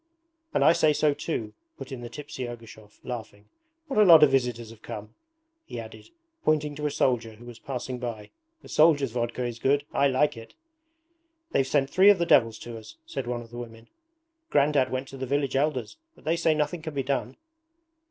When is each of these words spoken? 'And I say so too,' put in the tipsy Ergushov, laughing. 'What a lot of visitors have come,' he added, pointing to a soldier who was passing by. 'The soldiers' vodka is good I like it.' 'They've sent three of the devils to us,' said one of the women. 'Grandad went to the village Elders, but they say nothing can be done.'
'And 0.51 0.65
I 0.65 0.73
say 0.73 0.93
so 0.93 1.13
too,' 1.13 1.53
put 1.77 1.91
in 1.91 2.01
the 2.01 2.09
tipsy 2.09 2.47
Ergushov, 2.47 2.99
laughing. 3.03 3.45
'What 3.85 3.99
a 3.99 4.03
lot 4.03 4.23
of 4.23 4.31
visitors 4.31 4.71
have 4.71 4.81
come,' 4.81 5.13
he 5.63 5.79
added, 5.79 6.09
pointing 6.43 6.73
to 6.73 6.87
a 6.87 6.89
soldier 6.89 7.33
who 7.35 7.45
was 7.45 7.59
passing 7.59 7.99
by. 7.99 8.31
'The 8.63 8.69
soldiers' 8.69 9.11
vodka 9.11 9.45
is 9.45 9.59
good 9.59 9.85
I 9.93 10.07
like 10.07 10.35
it.' 10.35 10.55
'They've 11.51 11.67
sent 11.67 11.91
three 11.91 12.09
of 12.09 12.17
the 12.17 12.25
devils 12.25 12.57
to 12.61 12.79
us,' 12.79 12.95
said 13.05 13.27
one 13.27 13.41
of 13.43 13.51
the 13.51 13.57
women. 13.59 13.89
'Grandad 14.49 14.89
went 14.89 15.07
to 15.09 15.17
the 15.17 15.27
village 15.27 15.55
Elders, 15.55 15.97
but 16.15 16.23
they 16.23 16.35
say 16.35 16.55
nothing 16.55 16.81
can 16.81 16.95
be 16.95 17.03
done.' 17.03 17.37